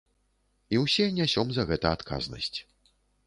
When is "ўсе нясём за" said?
0.83-1.67